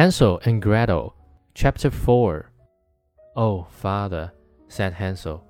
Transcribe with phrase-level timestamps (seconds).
[0.00, 1.14] Hansel and Gretel,
[1.52, 2.50] Chapter 4
[3.36, 4.32] Oh, father,
[4.66, 5.44] said Hansel,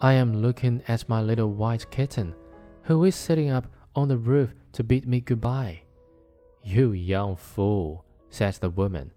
[0.00, 2.34] I am looking at my little white kitten,
[2.84, 5.82] who is sitting up on the roof to bid me goodbye.
[6.62, 9.12] You young fool, said the woman,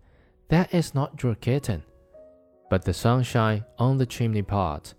[0.50, 1.86] that is not your kitten,
[2.70, 4.96] but the sunshine on the chimney pot.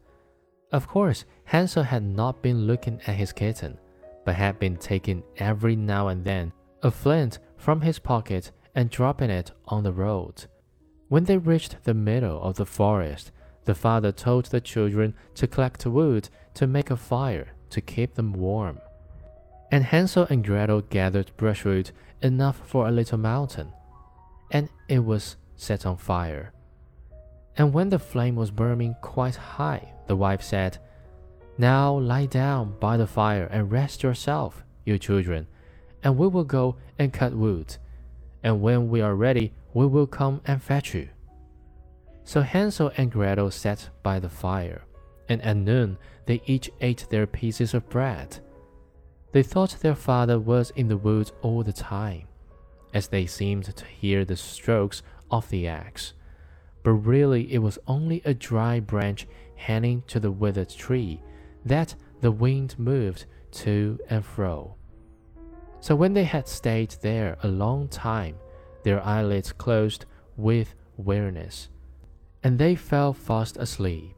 [0.73, 3.77] Of course, Hansel had not been looking at his kitten,
[4.25, 9.31] but had been taking every now and then a flint from his pocket and dropping
[9.31, 10.45] it on the road.
[11.09, 13.33] When they reached the middle of the forest,
[13.65, 18.35] the father told the children to collect wood to make a fire to keep them
[18.35, 18.79] warm.
[19.73, 21.91] And Hansel and Grethel gathered brushwood
[22.23, 23.73] enough for a little mountain,
[24.51, 26.53] and it was set on fire.
[27.57, 30.79] And when the flame was burning quite high, the wife said,
[31.57, 35.47] Now lie down by the fire and rest yourself, you children,
[36.05, 37.79] and we will go and cut wood
[38.47, 41.09] and when we are ready, we will come and fetch you.
[42.23, 44.85] So Hansel and Grethel sat by the fire,
[45.29, 48.39] and at noon they each ate their pieces of bread.
[49.33, 52.29] They thought their father was in the woods all the time,
[52.95, 56.13] as they seemed to hear the strokes of the axe.
[56.85, 61.21] But really, it was only a dry branch hanging to the withered tree
[61.65, 63.25] that the wind moved
[63.63, 64.77] to and fro.
[65.87, 68.35] So when they had stayed there a long time,
[68.83, 70.05] their eyelids closed
[70.37, 71.69] with weariness,
[72.43, 74.16] and they fell fast asleep.